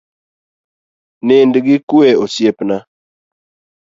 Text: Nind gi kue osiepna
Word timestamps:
Nind 1.27 1.53
gi 1.65 1.75
kue 1.89 2.09
osiepna 2.23 2.77